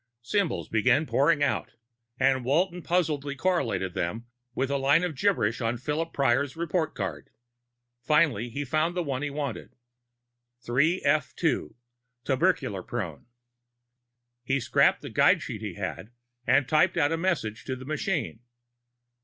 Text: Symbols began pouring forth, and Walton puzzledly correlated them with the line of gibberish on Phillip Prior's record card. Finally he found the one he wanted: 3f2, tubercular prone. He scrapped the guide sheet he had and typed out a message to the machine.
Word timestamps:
Symbols 0.23 0.67
began 0.67 1.05
pouring 1.05 1.41
forth, 1.41 1.75
and 2.19 2.43
Walton 2.43 2.81
puzzledly 2.81 3.35
correlated 3.37 3.93
them 3.93 4.25
with 4.55 4.69
the 4.69 4.79
line 4.79 5.03
of 5.03 5.13
gibberish 5.15 5.61
on 5.61 5.77
Phillip 5.77 6.11
Prior's 6.11 6.55
record 6.55 6.95
card. 6.95 7.29
Finally 8.01 8.49
he 8.49 8.65
found 8.65 8.97
the 8.97 9.03
one 9.03 9.21
he 9.21 9.29
wanted: 9.29 9.75
3f2, 10.65 11.75
tubercular 12.23 12.81
prone. 12.81 13.27
He 14.43 14.59
scrapped 14.59 15.01
the 15.03 15.11
guide 15.11 15.43
sheet 15.43 15.61
he 15.61 15.75
had 15.75 16.09
and 16.47 16.67
typed 16.67 16.97
out 16.97 17.11
a 17.11 17.15
message 17.17 17.63
to 17.65 17.75
the 17.75 17.85
machine. 17.85 18.39